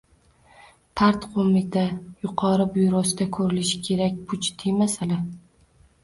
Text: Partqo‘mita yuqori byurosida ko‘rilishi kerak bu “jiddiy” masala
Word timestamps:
Partqo‘mita 0.99 1.83
yuqori 2.23 2.65
byurosida 2.77 3.27
ko‘rilishi 3.37 3.81
kerak 3.89 4.17
bu 4.31 4.39
“jiddiy” 4.47 4.73
masala 4.79 5.19